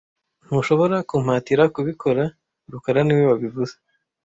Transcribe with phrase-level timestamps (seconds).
[0.45, 2.23] Ntushobora kumpatira kubikora
[2.71, 3.75] rukara niwe wabivuze